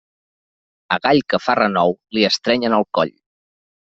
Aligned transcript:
A 0.95 0.97
gall 1.03 1.19
que 1.33 1.39
fa 1.47 1.55
renou, 1.59 1.93
li 2.17 2.23
estrenyen 2.31 2.77
el 2.79 2.87
coll. 2.99 3.13